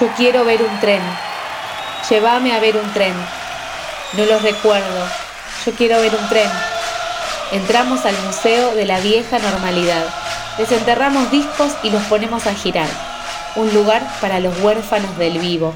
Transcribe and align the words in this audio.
Yo 0.00 0.08
quiero 0.16 0.46
ver 0.46 0.62
un 0.62 0.80
tren. 0.80 1.02
Llévame 2.08 2.54
a 2.54 2.58
ver 2.58 2.74
un 2.78 2.90
tren. 2.94 3.12
No 4.14 4.24
lo 4.24 4.38
recuerdo. 4.38 5.06
Yo 5.66 5.72
quiero 5.72 6.00
ver 6.00 6.14
un 6.14 6.26
tren. 6.30 6.48
Entramos 7.52 8.06
al 8.06 8.16
Museo 8.24 8.74
de 8.74 8.86
la 8.86 8.98
Vieja 9.00 9.38
Normalidad. 9.38 10.06
Desenterramos 10.56 11.30
discos 11.30 11.72
y 11.82 11.90
los 11.90 12.02
ponemos 12.04 12.46
a 12.46 12.54
girar. 12.54 12.88
Un 13.56 13.74
lugar 13.74 14.02
para 14.22 14.40
los 14.40 14.58
huérfanos 14.60 15.18
del 15.18 15.38
vivo. 15.38 15.74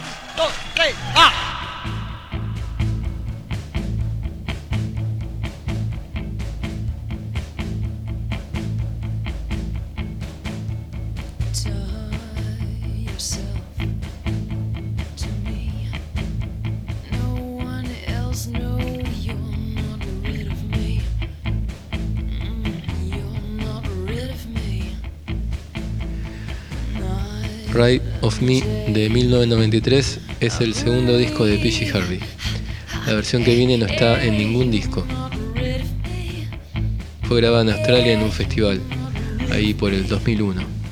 Ride 27.74 28.02
of 28.20 28.40
Me 28.40 28.60
de 28.86 29.10
1993 29.10 30.20
es 30.38 30.60
el 30.60 30.74
segundo 30.74 31.18
disco 31.18 31.44
de 31.44 31.58
PG 31.58 31.96
Harvey. 31.96 32.20
La 33.04 33.14
versión 33.14 33.42
que 33.42 33.56
viene 33.56 33.76
no 33.76 33.86
está 33.86 34.22
en 34.22 34.38
ningún 34.38 34.70
disco. 34.70 35.04
Fue 37.24 37.40
grabada 37.40 37.62
en 37.62 37.70
Australia 37.70 38.12
en 38.12 38.22
un 38.22 38.30
festival, 38.30 38.80
ahí 39.50 39.74
por 39.74 39.92
el 39.92 40.06
2001. 40.06 40.83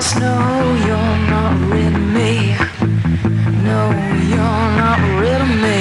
must 0.00 0.18
know 0.18 0.76
you're 0.86 1.18
not 1.28 1.52
rid 1.70 1.94
of 1.94 2.00
me. 2.16 2.56
No, 3.68 3.90
you're 4.30 4.68
not 4.82 4.98
rid 5.20 5.42
of 5.42 5.52
me. 5.64 5.80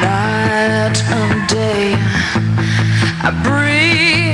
Night 0.00 1.02
and 1.12 1.32
um, 1.32 1.46
day, 1.46 1.94
I 3.22 3.30
breathe. 3.44 4.33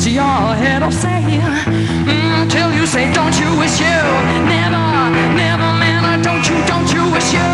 twist 0.00 0.14
your 0.14 0.54
head 0.54 0.82
or 0.82 0.90
say 0.90 1.20
mm, 1.20 2.42
until 2.42 2.72
you 2.72 2.86
say 2.86 3.12
don't 3.12 3.38
you 3.38 3.58
wish 3.58 3.78
you 3.80 4.00
never 4.48 5.10
never 5.36 5.68
man 5.78 6.22
don't 6.22 6.48
you 6.48 6.56
don't 6.66 6.90
you 6.92 7.12
wish 7.12 7.32
you 7.32 7.48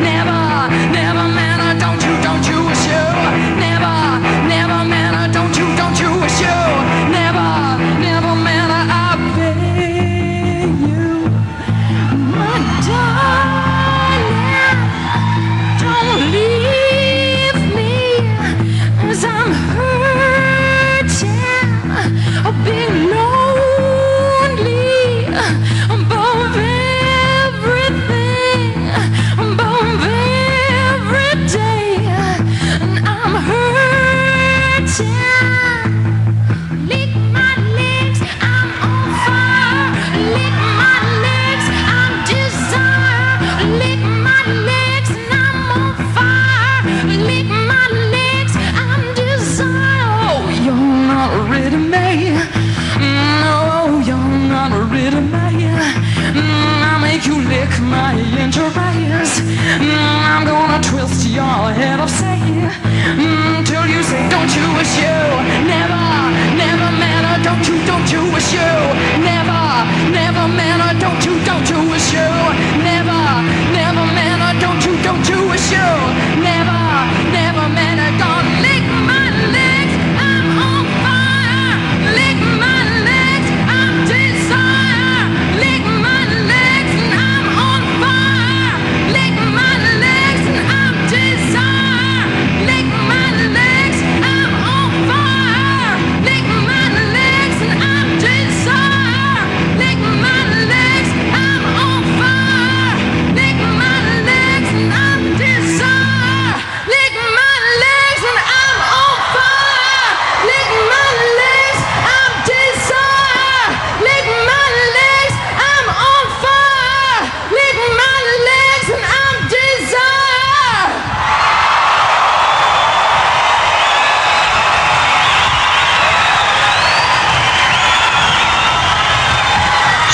never 0.00 0.37
your 61.38 61.72
head 61.72 62.00
of 62.00 62.10
sand. 62.10 62.37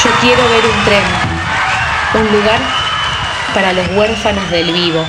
Yo 0.05 0.11
quiero 0.21 0.43
ver 0.51 0.65
un 0.67 0.85
tren, 0.85 1.03
un 2.15 2.33
lugar 2.39 2.61
para 3.55 3.73
los 3.73 3.89
huérfanos 3.97 4.51
del 4.51 4.71
vivo. 4.71 5.03